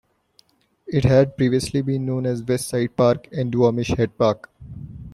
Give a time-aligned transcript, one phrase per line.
[0.87, 4.49] It had previously been known as West Side Park and Duwamish Head Park.